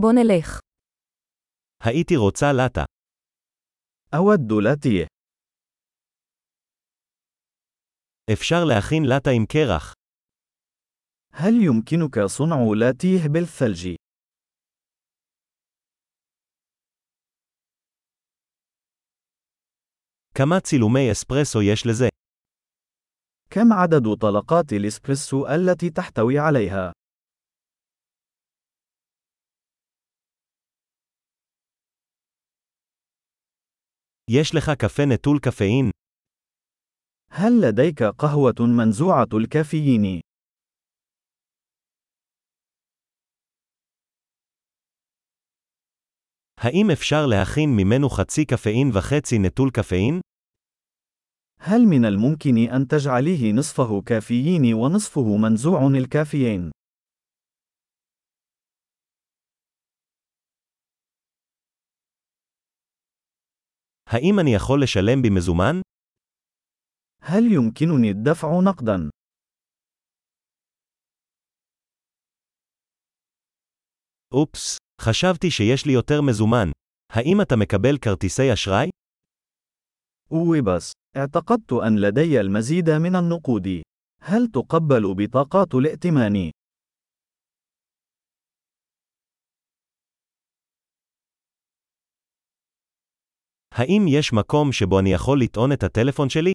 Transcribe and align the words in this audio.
בוא 0.00 0.12
נלך. 0.12 0.60
הייתי 1.84 2.16
רוצה 2.16 2.46
לטה. 2.52 2.84
أود 4.14 4.52
لاتيه. 4.64 5.06
אפשר 8.32 8.64
להכין 8.68 9.02
לטה 9.04 9.30
עם 9.30 9.46
קרח. 9.46 9.92
هل 11.32 11.54
يمكنك 11.54 12.26
صنع 12.26 12.56
لاتيه 12.80 13.28
بالثلج؟ 13.32 13.94
כמה 20.34 20.60
צילומי 20.60 21.12
אספרסו 21.12 21.62
יש 21.62 21.86
לזה? 21.86 22.08
كم 23.50 23.72
عدد 23.72 24.14
طلقات 24.20 24.72
الإسبريسو 24.72 25.46
التي 25.46 25.90
تحتوي 25.90 26.38
عليها؟ 26.38 26.92
יש 34.29 34.55
לך 34.55 34.69
קפה 34.69 35.03
נטול 35.05 35.39
קפאין? 35.39 35.91
هل 37.31 37.61
لديك 37.61 38.03
قهوة 38.03 38.55
منزوعة 38.59 39.27
الكافيين؟ 39.33 40.21
האם 46.59 46.91
אפשר 46.91 47.25
להכין 47.25 47.69
ממנו 47.69 48.09
חצי 48.09 48.45
קפאין 48.45 48.91
וחצי 48.93 49.39
נטול 49.39 49.69
קפאין? 49.71 50.21
هل 51.59 51.81
من 51.85 52.05
الممكن 52.05 52.57
أن 52.57 52.87
تجعليه 52.87 53.53
نصفه 53.53 54.01
كافيين 54.01 54.73
ونصفه 54.73 55.37
منزوع 55.37 55.87
الكافيين؟ 55.87 56.71
האם 64.09 64.39
אני 64.41 64.55
יכול 64.55 64.83
לשלם 64.83 65.21
במזומן? 65.21 65.81
هل 67.21 67.43
يمكنني 67.51 68.09
الدفع 68.11 68.47
نقدا؟ 68.63 69.09
אופס, 74.33 74.77
חשבתי 75.01 75.51
שיש 75.51 75.85
לי 75.85 75.93
יותר 75.93 76.21
מזומן. 76.21 76.67
האם 77.11 77.41
אתה 77.41 77.55
מקבל 77.55 77.97
כרטיסי 77.97 78.53
אשראי? 78.53 78.89
أوبس، 80.31 80.91
اعتقدت 81.17 81.73
أن 81.73 81.99
لدي 81.99 82.41
المزيد 82.41 82.89
من 82.89 83.15
النقود. 83.15 83.81
هل 84.21 84.47
تقبل 84.47 85.15
بطاقات 85.15 85.75
الائتمان؟ 85.75 86.51
האם 93.75 94.05
יש 94.07 94.33
מקום 94.33 94.71
שבו 94.71 94.99
אני 94.99 95.13
יכול 95.13 95.41
לטעון 95.41 95.71
את 95.71 95.83
הטלפון 95.83 96.29
שלי? 96.29 96.51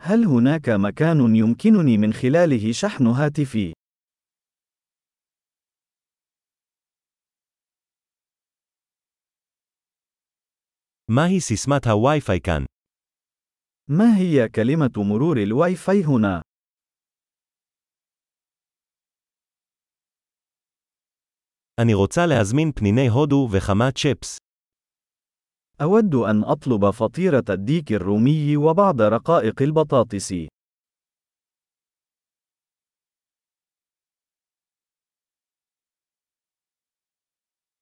هل 0.00 0.24
هناك 0.24 0.68
مكان 0.68 1.36
يمكنني 1.36 1.96
من 1.98 2.12
خلاله 2.12 2.72
شحن 2.72 3.06
هاتفي؟ 3.06 3.72
מהי 11.10 11.40
סיסמת 11.40 11.86
הווי-פיי 11.86 12.40
כאן? 12.40 12.64
ما 13.90 14.16
هي 14.18 14.48
كلمة 14.48 14.92
مرور 14.96 15.36
الواي 15.42 15.76
فاي 15.76 16.04
هنا؟ 16.04 16.42
אני 21.80 21.94
רוצה 21.94 22.26
להזמין 22.26 22.72
פניני 22.72 23.08
הודו 23.08 23.48
וכמה 23.52 23.90
צ'פס. 23.92 24.43
أود 25.80 26.14
أن 26.14 26.44
أطلب 26.44 26.90
فطيرة 26.90 27.44
الديك 27.50 27.92
الرومي 27.92 28.56
وبعض 28.56 29.00
رقائق 29.02 29.62
البطاطس. 29.62 30.32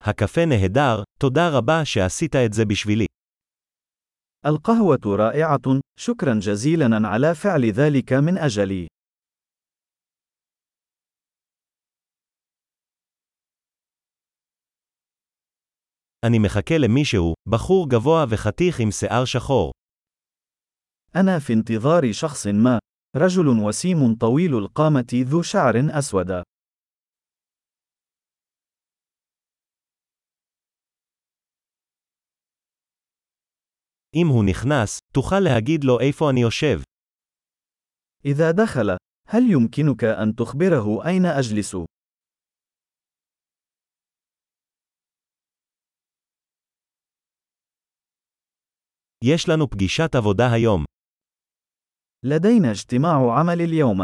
הקפה 0.00 0.46
נהדר, 0.46 1.02
תודה 1.20 1.48
רבה 1.48 1.84
שעשית 1.84 2.36
את 2.36 2.52
זה 2.52 2.64
בשבילי. 2.64 3.06
القهوة 4.46 5.16
رائعة، 5.16 5.80
شكرا 6.00 6.34
جزيلا 6.34 7.08
على 7.08 7.34
فعل 7.34 7.64
ذلك 7.64 8.12
من 8.12 8.38
أجلي. 8.38 8.86
אני 16.26 16.38
מחכה 16.38 16.78
למישהו, 16.78 17.34
בחור 17.48 17.88
גבוה 17.90 18.24
וחתיך 18.30 18.80
עם 18.80 18.90
שיער 18.90 19.24
שחור. 19.24 19.72
أنا 21.16 21.38
في 21.38 21.52
انتظار 21.52 22.12
شخص 22.12 22.46
ما، 22.46 22.78
رجل 23.16 23.48
وسيم 23.48 24.14
طويل 24.14 24.54
القامة 24.58 25.24
ذو 25.24 25.42
شعر 25.42 25.74
أسود. 25.98 26.30
אם 34.14 34.26
הוא 34.26 34.44
נכנס, 34.44 34.98
תוכל 35.14 35.40
להגיד 35.40 35.84
לו 35.84 36.00
איפה 36.00 36.30
אני 36.30 36.40
יושב. 36.40 36.82
إذا 38.24 38.50
دخل، 38.50 38.96
هل 39.28 39.42
يمكنك 39.50 40.04
أن 40.04 40.34
تخبره 40.34 41.06
أين 41.06 41.26
أجلس؟ 41.26 41.76
יש 49.24 49.48
לנו 49.48 49.70
פגישת 49.70 50.14
עבודה 50.14 50.44
היום. 50.52 50.84
لدينا 52.24 52.70
اجتماع 52.70 53.38
عمل 53.38 53.60
اليوم. 53.60 54.00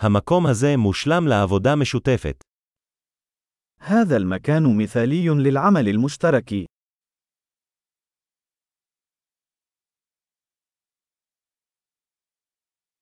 המקום 0.00 0.46
הזה 0.50 0.76
מושלם 0.76 1.22
לעבודה 1.28 1.70
משותפת. 1.82 2.42
هذا 3.80 4.16
المكان 4.16 4.82
مثالي 4.82 5.28
للعمل 5.28 5.88
المشترك. 5.88 6.68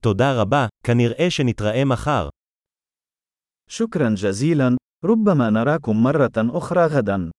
תודה 0.02 0.42
רבה, 0.42 0.66
כנראה 0.86 1.30
שנתראה 1.30 1.84
מחר. 1.92 2.28
شكرا 3.68 4.14
جزيلا، 4.14 4.76
ربما 5.05 5.49
نراكم 5.49 6.03
مرة 6.03 6.31
أخرى 6.37 6.85
غدا. 6.85 7.31